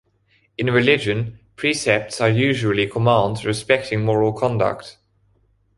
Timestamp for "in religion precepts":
0.57-2.19